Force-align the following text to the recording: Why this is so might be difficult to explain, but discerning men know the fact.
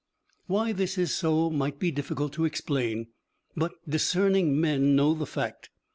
Why 0.47 0.71
this 0.73 0.97
is 0.97 1.13
so 1.13 1.51
might 1.51 1.77
be 1.77 1.91
difficult 1.91 2.33
to 2.33 2.43
explain, 2.45 3.09
but 3.55 3.73
discerning 3.87 4.59
men 4.59 4.95
know 4.95 5.13
the 5.13 5.27
fact. 5.27 5.69